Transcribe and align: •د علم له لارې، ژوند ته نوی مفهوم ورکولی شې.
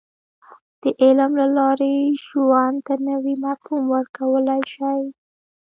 •د 0.81 0.83
علم 1.01 1.31
له 1.41 1.47
لارې، 1.57 1.93
ژوند 2.25 2.77
ته 2.85 2.93
نوی 3.07 3.35
مفهوم 3.45 3.83
ورکولی 3.95 4.61
شې. 4.73 4.95